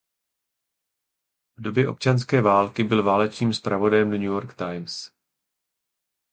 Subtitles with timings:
[1.57, 5.11] V době občanské války byl válečným zpravodajem „The New York Times“.